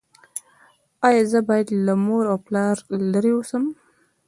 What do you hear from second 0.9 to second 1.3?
ایا